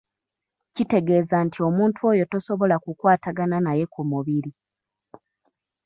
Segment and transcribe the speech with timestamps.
[0.75, 4.51] Kitegeeza nti omuntu oyo tosobola kukwatagana naye ku mubiri.